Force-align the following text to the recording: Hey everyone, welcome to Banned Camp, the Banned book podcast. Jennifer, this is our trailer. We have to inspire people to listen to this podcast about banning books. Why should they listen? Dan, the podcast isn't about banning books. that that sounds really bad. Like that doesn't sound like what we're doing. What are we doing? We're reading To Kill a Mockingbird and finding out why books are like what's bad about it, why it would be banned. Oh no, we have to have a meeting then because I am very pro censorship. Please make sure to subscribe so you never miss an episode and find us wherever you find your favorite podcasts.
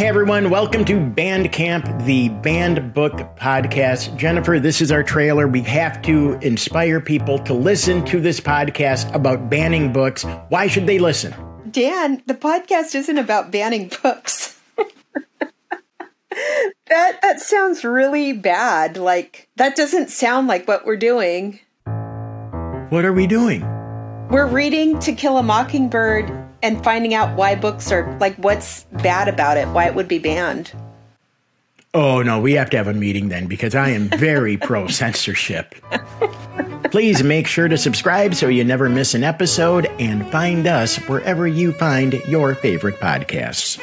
Hey 0.00 0.06
everyone, 0.06 0.48
welcome 0.48 0.86
to 0.86 0.98
Banned 0.98 1.52
Camp, 1.52 1.84
the 2.06 2.30
Banned 2.30 2.94
book 2.94 3.12
podcast. 3.36 4.16
Jennifer, 4.16 4.58
this 4.58 4.80
is 4.80 4.90
our 4.90 5.02
trailer. 5.02 5.46
We 5.46 5.60
have 5.64 6.00
to 6.04 6.38
inspire 6.40 7.02
people 7.02 7.38
to 7.40 7.52
listen 7.52 8.02
to 8.06 8.18
this 8.18 8.40
podcast 8.40 9.14
about 9.14 9.50
banning 9.50 9.92
books. 9.92 10.24
Why 10.48 10.68
should 10.68 10.86
they 10.86 10.98
listen? 10.98 11.34
Dan, 11.70 12.22
the 12.24 12.32
podcast 12.32 12.94
isn't 12.94 13.18
about 13.18 13.50
banning 13.50 13.92
books. 14.02 14.58
that 14.78 15.52
that 17.20 17.40
sounds 17.40 17.84
really 17.84 18.32
bad. 18.32 18.96
Like 18.96 19.50
that 19.56 19.76
doesn't 19.76 20.08
sound 20.08 20.48
like 20.48 20.66
what 20.66 20.86
we're 20.86 20.96
doing. 20.96 21.60
What 22.88 23.04
are 23.04 23.12
we 23.12 23.26
doing? 23.26 23.79
We're 24.30 24.46
reading 24.46 25.00
To 25.00 25.12
Kill 25.12 25.38
a 25.38 25.42
Mockingbird 25.42 26.30
and 26.62 26.84
finding 26.84 27.14
out 27.14 27.36
why 27.36 27.56
books 27.56 27.90
are 27.90 28.16
like 28.20 28.36
what's 28.36 28.84
bad 29.02 29.26
about 29.26 29.56
it, 29.56 29.66
why 29.68 29.86
it 29.86 29.96
would 29.96 30.06
be 30.06 30.20
banned. 30.20 30.72
Oh 31.94 32.22
no, 32.22 32.38
we 32.38 32.52
have 32.52 32.70
to 32.70 32.76
have 32.76 32.86
a 32.86 32.94
meeting 32.94 33.28
then 33.28 33.48
because 33.48 33.74
I 33.74 33.88
am 33.88 34.08
very 34.08 34.56
pro 34.56 34.86
censorship. 34.86 35.74
Please 36.92 37.24
make 37.24 37.48
sure 37.48 37.66
to 37.66 37.76
subscribe 37.76 38.36
so 38.36 38.46
you 38.46 38.62
never 38.62 38.88
miss 38.88 39.14
an 39.14 39.24
episode 39.24 39.86
and 39.98 40.30
find 40.30 40.68
us 40.68 40.96
wherever 41.08 41.48
you 41.48 41.72
find 41.72 42.14
your 42.28 42.54
favorite 42.54 43.00
podcasts. 43.00 43.80